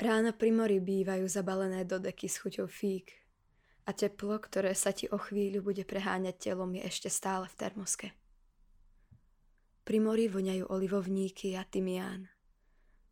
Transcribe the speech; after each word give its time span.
Rána 0.00 0.32
pri 0.32 0.48
mori 0.48 0.80
bývajú 0.80 1.28
zabalené 1.28 1.84
do 1.84 2.00
deky 2.00 2.24
s 2.24 2.40
chuťou 2.40 2.64
fík 2.64 3.20
a 3.84 3.92
teplo, 3.92 4.40
ktoré 4.40 4.72
sa 4.72 4.96
ti 4.96 5.04
o 5.12 5.20
chvíľu 5.20 5.60
bude 5.60 5.84
preháňať 5.84 6.40
telom, 6.40 6.72
je 6.72 6.88
ešte 6.88 7.12
stále 7.12 7.44
v 7.44 7.58
termoske. 7.60 8.08
Pri 9.84 10.00
mori 10.00 10.32
voňajú 10.32 10.72
olivovníky 10.72 11.52
a 11.52 11.68
tymián. 11.68 12.32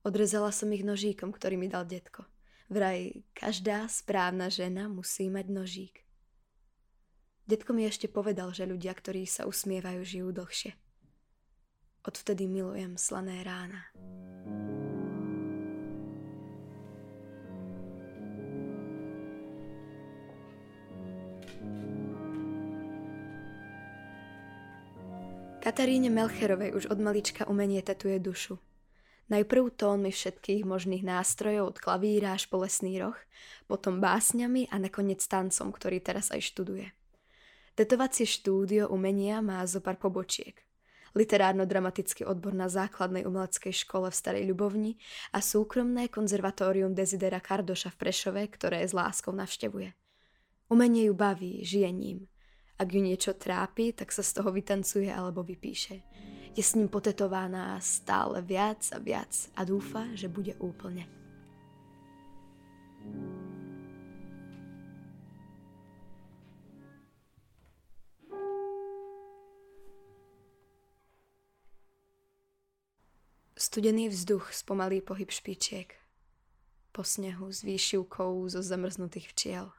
Odrezala 0.01 0.49
som 0.49 0.73
ich 0.73 0.81
nožíkom, 0.81 1.29
ktorý 1.29 1.61
mi 1.61 1.69
dal 1.69 1.85
detko. 1.85 2.25
Vraj, 2.73 3.21
každá 3.37 3.85
správna 3.93 4.49
žena 4.49 4.89
musí 4.89 5.29
mať 5.29 5.47
nožík. 5.53 6.09
Detko 7.45 7.77
mi 7.77 7.85
ešte 7.85 8.09
povedal, 8.09 8.49
že 8.57 8.65
ľudia, 8.65 8.97
ktorí 8.97 9.29
sa 9.29 9.45
usmievajú, 9.45 10.01
žijú 10.09 10.33
dlhšie. 10.33 10.73
Odvtedy 12.01 12.49
milujem 12.49 12.97
slané 12.97 13.45
rána. 13.45 13.93
Kataríne 25.79 26.11
Melcherovej 26.11 26.75
už 26.75 26.85
od 26.91 26.99
malička 26.99 27.47
umenie 27.47 27.79
tetuje 27.87 28.19
dušu. 28.19 28.59
Najprv 29.31 29.79
tónmi 29.79 30.11
všetkých 30.11 30.67
možných 30.67 31.07
nástrojov 31.07 31.71
od 31.71 31.77
klavíra 31.79 32.35
až 32.35 32.51
po 32.51 32.59
lesný 32.59 32.99
roh, 32.99 33.15
potom 33.71 34.03
básňami 34.03 34.75
a 34.75 34.83
nakoniec 34.83 35.23
tancom, 35.23 35.71
ktorý 35.71 36.03
teraz 36.03 36.35
aj 36.35 36.51
študuje. 36.51 36.91
Tetovacie 37.79 38.27
štúdio 38.27 38.91
umenia 38.91 39.39
má 39.39 39.63
zo 39.71 39.79
pár 39.79 40.03
pobočiek. 40.03 40.59
Literárno-dramatický 41.15 42.27
odbor 42.27 42.59
na 42.59 42.67
základnej 42.67 43.23
umeleckej 43.23 43.71
škole 43.71 44.11
v 44.11 44.19
Starej 44.19 44.51
Ľubovni 44.51 44.99
a 45.31 45.39
súkromné 45.39 46.11
konzervatórium 46.11 46.91
Desidera 46.91 47.39
Kardoša 47.39 47.95
v 47.95 48.03
Prešove, 48.03 48.43
ktoré 48.51 48.83
s 48.83 48.91
láskou 48.91 49.31
navštevuje. 49.31 49.95
Umenie 50.75 51.07
ju 51.07 51.15
baví, 51.15 51.63
žije 51.63 51.95
ním– 51.95 52.27
ak 52.79 52.89
ju 52.95 53.03
niečo 53.03 53.35
trápi, 53.35 53.91
tak 53.91 54.15
sa 54.15 54.23
z 54.23 54.39
toho 54.39 54.55
vytancuje 54.55 55.11
alebo 55.11 55.43
vypíše. 55.43 55.99
Je 56.55 56.63
s 56.63 56.79
ním 56.79 56.87
potetovaná 56.87 57.79
stále 57.83 58.39
viac 58.43 58.87
a 58.95 58.99
viac 59.03 59.35
a 59.59 59.67
dúfa, 59.67 60.07
že 60.15 60.31
bude 60.31 60.55
úplne. 60.63 61.11
Studený 73.59 74.09
vzduch 74.09 74.55
spomalí 74.55 75.03
pohyb 75.03 75.27
špičiek. 75.35 75.99
Po 76.95 77.03
snehu 77.03 77.51
s 77.51 77.67
výšivkou 77.67 78.47
zo 78.47 78.63
zamrznutých 78.63 79.35
včiel. 79.35 79.75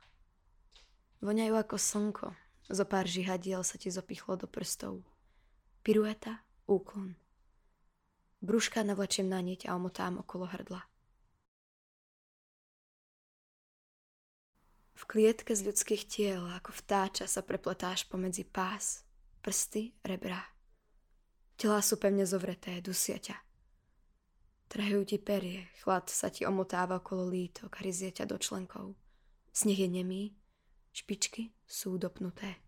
Voňajú 1.23 1.55
ako 1.55 1.75
slnko, 1.79 2.27
zo 2.69 2.85
pár 2.85 3.09
žihadiel 3.09 3.65
sa 3.65 3.81
ti 3.81 3.89
zopichlo 3.89 4.37
do 4.37 4.45
prstov. 4.45 5.01
Pirueta, 5.81 6.45
úklon. 6.69 7.17
Brúška 8.39 8.85
navlečiem 8.85 9.27
na 9.27 9.41
niť 9.41 9.67
a 9.67 9.75
omotám 9.75 10.21
okolo 10.21 10.47
hrdla. 10.47 10.85
V 14.99 15.03
klietke 15.07 15.55
z 15.55 15.65
ľudských 15.67 16.03
tiel, 16.07 16.43
ako 16.43 16.75
vtáča, 16.75 17.25
sa 17.25 17.39
prepletáš 17.43 18.05
pomedzi 18.07 18.43
pás, 18.43 19.03
prsty, 19.39 19.95
rebra. 20.03 20.39
Telá 21.59 21.83
sú 21.83 21.99
pevne 21.99 22.23
zovreté, 22.23 22.79
dusia 22.79 23.19
ťa. 23.19 23.35
Trhajú 24.69 25.01
ti 25.03 25.17
perie, 25.17 25.67
chlad 25.81 26.07
sa 26.07 26.29
ti 26.29 26.45
omotáva 26.45 27.01
okolo 27.01 27.27
lítok, 27.27 27.81
hryzie 27.81 28.13
ťa 28.13 28.29
do 28.29 28.37
členkov. 28.37 28.95
Sneh 29.49 29.75
je 29.75 29.89
nemý, 29.89 30.38
Špičky 30.99 31.55
sú 31.63 31.95
dopnuté. 31.95 32.59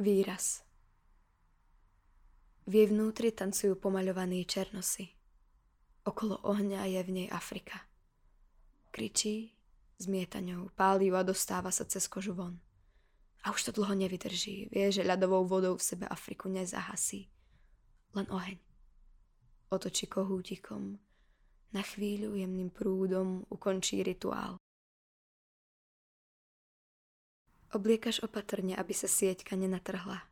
Výraz 0.00 0.64
V 2.64 2.72
jej 2.80 2.88
vnútri 2.88 3.28
tancujú 3.28 3.76
pomaľovaní 3.76 4.48
černosy. 4.48 5.12
Okolo 6.00 6.40
ohňa 6.48 6.88
je 6.88 7.00
v 7.04 7.10
nej 7.12 7.28
Afrika. 7.28 7.84
Kričí, 8.88 9.52
zmieta 10.00 10.40
ňou, 10.40 10.72
pálí 10.72 11.12
a 11.12 11.20
dostáva 11.20 11.68
sa 11.68 11.84
cez 11.84 12.08
kožu 12.08 12.32
von. 12.32 12.56
A 13.44 13.52
už 13.52 13.68
to 13.68 13.76
dlho 13.76 13.92
nevydrží. 13.92 14.72
Vie, 14.72 14.88
že 14.88 15.04
ľadovou 15.04 15.44
vodou 15.44 15.76
v 15.76 15.84
sebe 15.84 16.08
Afriku 16.08 16.48
nezahasí. 16.48 17.28
Len 18.16 18.24
oheň. 18.32 18.56
Otočí 19.68 20.08
kohútikom. 20.08 20.96
Na 21.76 21.84
chvíľu 21.84 22.32
jemným 22.32 22.72
prúdom 22.72 23.44
ukončí 23.52 24.00
rituál. 24.00 24.56
Obliekaš 27.74 28.22
opatrne, 28.22 28.78
aby 28.78 28.94
sa 28.94 29.10
sieťka 29.10 29.58
nenatrhla. 29.58 30.22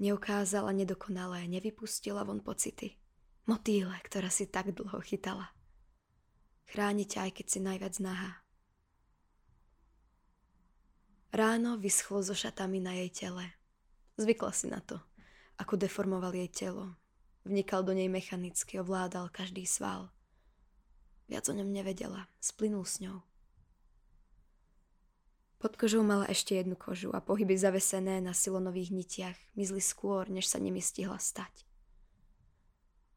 Neukázala 0.00 0.72
nedokonalé, 0.72 1.44
nevypustila 1.48 2.24
von 2.24 2.40
pocity. 2.40 2.96
Motýle, 3.48 3.96
ktorá 4.04 4.28
si 4.32 4.48
tak 4.48 4.72
dlho 4.72 5.00
chytala. 5.00 5.52
Chráni 6.68 7.04
ťa, 7.08 7.28
aj 7.28 7.32
keď 7.36 7.46
si 7.48 7.58
najviac 7.60 7.94
nahá. 8.00 8.40
Ráno 11.30 11.78
vyschlo 11.78 12.20
so 12.26 12.34
šatami 12.34 12.82
na 12.82 12.96
jej 13.00 13.10
tele. 13.12 13.54
Zvykla 14.18 14.52
si 14.52 14.66
na 14.68 14.82
to, 14.82 14.98
ako 15.56 15.78
deformoval 15.78 16.34
jej 16.34 16.50
telo. 16.50 16.98
Vnikal 17.46 17.86
do 17.86 17.96
nej 17.96 18.10
mechanicky, 18.10 18.76
ovládal 18.76 19.32
každý 19.32 19.64
sval. 19.64 20.12
Viac 21.30 21.46
o 21.46 21.54
ňom 21.54 21.70
nevedela, 21.70 22.26
splynul 22.42 22.84
s 22.84 23.00
ňou. 23.00 23.22
Pod 25.60 25.76
kožou 25.76 26.00
mala 26.00 26.24
ešte 26.24 26.56
jednu 26.56 26.72
kožu 26.72 27.12
a 27.12 27.20
pohyby 27.20 27.52
zavesené 27.52 28.24
na 28.24 28.32
silonových 28.32 28.96
nitiach 28.96 29.36
mizli 29.52 29.84
skôr, 29.84 30.24
než 30.32 30.48
sa 30.48 30.56
nimi 30.56 30.80
stihla 30.80 31.20
stať. 31.20 31.68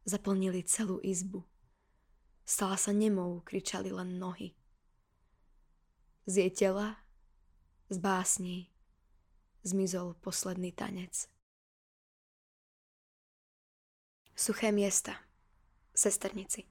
Zaplnili 0.03 0.59
celú 0.67 0.99
izbu. 0.99 1.47
Stala 2.43 2.75
sa 2.75 2.91
nemou, 2.91 3.39
kričali 3.47 3.95
len 3.95 4.19
nohy. 4.19 4.51
Z 6.27 6.43
jej 6.43 6.51
tela, 6.51 6.99
z 7.87 7.95
básní, 8.03 8.67
zmizol 9.63 10.19
posledný 10.19 10.75
tanec. 10.75 11.31
Suché 14.35 14.75
miesta. 14.75 15.15
Sesternici. 15.95 16.67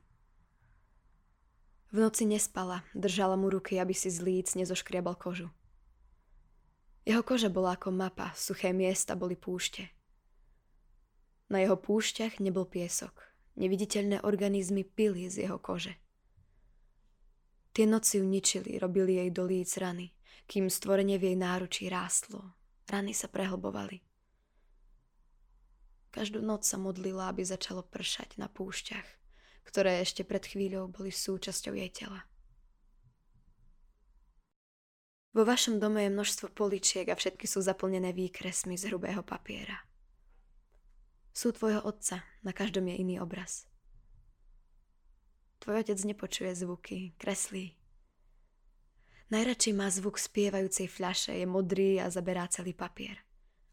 V 1.92 1.96
noci 1.96 2.28
nespala, 2.28 2.84
držala 2.92 3.40
mu 3.40 3.48
ruky, 3.48 3.80
aby 3.80 3.96
si 3.96 4.12
z 4.12 4.20
líc 4.20 4.52
nezoškriabal 4.52 5.16
kožu. 5.16 5.48
Jeho 7.02 7.22
koža 7.26 7.50
bola 7.50 7.74
ako 7.74 7.90
mapa, 7.90 8.30
suché 8.38 8.70
miesta 8.70 9.18
boli 9.18 9.34
púšte. 9.34 9.90
Na 11.50 11.58
jeho 11.58 11.74
púšťach 11.74 12.38
nebol 12.38 12.64
piesok. 12.64 13.12
Neviditeľné 13.58 14.24
organizmy 14.24 14.86
pili 14.86 15.28
z 15.28 15.44
jeho 15.44 15.60
kože. 15.60 15.98
Tie 17.76 17.84
noci 17.84 18.20
ju 18.20 18.24
ničili, 18.24 18.80
robili 18.80 19.20
jej 19.20 19.28
do 19.28 19.44
líc 19.44 19.76
rany, 19.76 20.16
kým 20.48 20.72
stvorenie 20.72 21.20
v 21.20 21.32
jej 21.32 21.36
náručí 21.36 21.84
rástlo. 21.92 22.56
Rany 22.88 23.12
sa 23.12 23.28
prehlbovali. 23.28 24.00
Každú 26.12 26.44
noc 26.44 26.68
sa 26.68 26.76
modlila, 26.76 27.32
aby 27.32 27.44
začalo 27.44 27.84
pršať 27.84 28.36
na 28.36 28.48
púšťach, 28.48 29.08
ktoré 29.64 30.04
ešte 30.04 30.24
pred 30.24 30.44
chvíľou 30.44 30.92
boli 30.92 31.08
súčasťou 31.08 31.72
jej 31.76 31.88
tela. 31.88 32.24
Vo 35.32 35.48
vašom 35.48 35.80
dome 35.80 36.04
je 36.04 36.12
množstvo 36.12 36.52
poličiek 36.52 37.08
a 37.08 37.16
všetky 37.16 37.48
sú 37.48 37.64
zaplnené 37.64 38.12
výkresmi 38.12 38.76
z 38.76 38.92
hrubého 38.92 39.24
papiera. 39.24 39.80
Sú 41.32 41.56
tvojho 41.56 41.80
otca, 41.80 42.20
na 42.44 42.52
každom 42.52 42.84
je 42.92 43.00
iný 43.00 43.16
obraz. 43.16 43.64
Tvoj 45.64 45.80
otec 45.80 45.96
nepočuje 46.04 46.52
zvuky, 46.52 47.16
kreslí. 47.16 47.72
Najradšej 49.32 49.72
má 49.72 49.88
zvuk 49.88 50.20
spievajúcej 50.20 50.92
fľaše, 50.92 51.32
je 51.32 51.48
modrý 51.48 51.96
a 52.04 52.12
zaberá 52.12 52.44
celý 52.52 52.76
papier. 52.76 53.16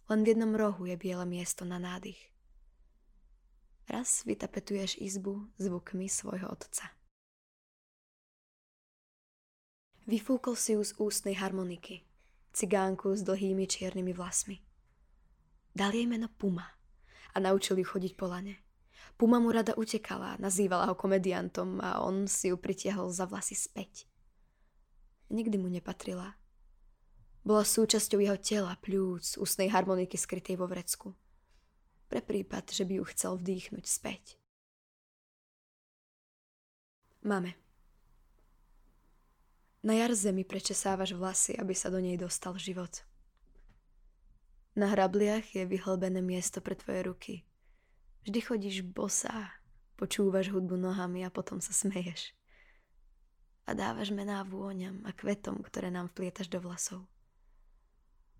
Len 0.07 0.23
v 0.23 0.31
jednom 0.31 0.55
rohu 0.55 0.87
je 0.87 0.95
biele 0.95 1.27
miesto 1.27 1.67
na 1.67 1.75
nádych. 1.75 2.31
Raz 3.91 4.23
vytapetuješ 4.23 4.95
izbu 4.95 5.51
zvukmi 5.59 6.07
svojho 6.07 6.47
otca. 6.47 6.98
Vyfúkol 10.09 10.57
si 10.57 10.73
ju 10.73 10.81
z 10.81 10.97
ústnej 10.97 11.37
harmoniky, 11.37 12.01
cigánku 12.49 13.13
s 13.13 13.21
dlhými 13.21 13.69
čiernymi 13.69 14.09
vlasmi. 14.17 14.57
Dal 15.69 15.93
jej 15.93 16.09
meno 16.09 16.25
Puma 16.33 16.65
a 17.29 17.37
naučil 17.37 17.77
ju 17.77 17.85
chodiť 17.85 18.17
po 18.17 18.25
lane. 18.25 18.57
Puma 19.21 19.37
mu 19.37 19.53
rada 19.53 19.77
utekala, 19.77 20.41
nazývala 20.41 20.89
ho 20.89 20.97
komediantom 20.97 21.77
a 21.77 22.01
on 22.01 22.25
si 22.25 22.49
ju 22.49 22.57
pritiahol 22.57 23.13
za 23.13 23.29
vlasy 23.29 23.53
späť. 23.53 24.09
Nikdy 25.29 25.61
mu 25.61 25.69
nepatrila. 25.69 26.33
Bola 27.45 27.61
súčasťou 27.61 28.17
jeho 28.17 28.41
tela, 28.41 28.81
pľúc, 28.81 29.37
ústnej 29.37 29.69
harmoniky 29.69 30.17
skrytej 30.17 30.57
vo 30.57 30.65
vrecku. 30.65 31.13
Pre 32.09 32.21
prípad, 32.25 32.73
že 32.73 32.81
by 32.81 32.97
ju 32.97 33.03
chcel 33.13 33.37
vdýchnuť 33.37 33.85
späť. 33.85 34.41
Máme. 37.21 37.68
Na 39.79 39.95
jar 39.95 40.11
zemi 40.11 40.43
prečesávaš 40.43 41.15
vlasy, 41.15 41.55
aby 41.55 41.71
sa 41.71 41.87
do 41.87 42.03
nej 42.03 42.19
dostal 42.19 42.51
život. 42.59 43.07
Na 44.75 44.91
hrabliach 44.91 45.55
je 45.55 45.63
vyhlbené 45.63 46.19
miesto 46.19 46.59
pre 46.59 46.75
tvoje 46.75 46.99
ruky. 47.07 47.33
Vždy 48.27 48.39
chodíš 48.43 48.77
bosá, 48.83 49.55
počúvaš 49.95 50.51
hudbu 50.51 50.75
nohami 50.75 51.23
a 51.23 51.31
potom 51.31 51.63
sa 51.63 51.71
smeješ. 51.71 52.35
A 53.67 53.71
dávaš 53.71 54.11
mená 54.11 54.43
vôňam 54.43 54.99
a 55.07 55.15
kvetom, 55.15 55.63
ktoré 55.63 55.87
nám 55.87 56.11
vplietaš 56.11 56.51
do 56.51 56.59
vlasov. 56.59 57.07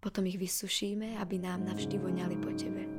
Potom 0.04 0.28
ich 0.28 0.40
vysušíme, 0.40 1.16
aby 1.20 1.40
nám 1.40 1.64
navždy 1.64 1.96
voňali 2.00 2.36
po 2.40 2.52
tebe. 2.56 2.99